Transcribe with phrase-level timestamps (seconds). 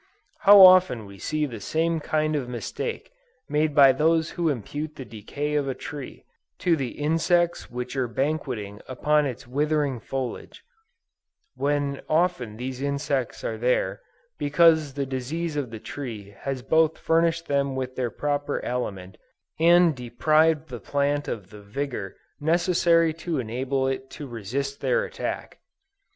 [0.39, 3.11] How often we see the same kind of mistake
[3.47, 6.25] made by those who impute the decay of a tree,
[6.57, 10.63] to the insects which are banqueting upon its withering foliage;
[11.53, 14.01] when often these insects are there,
[14.39, 19.17] because the disease of the tree has both furnished them with their proper aliment,
[19.59, 25.59] and deprived the plant of the vigor necessary to enable it to resist their attack.